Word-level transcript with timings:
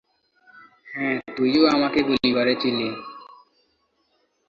হ্যাঁ, 0.87 1.17
তুইও 1.35 1.63
আমাকে 1.67 1.99
গুলি 2.03 2.29
করেছিলি! 2.33 2.87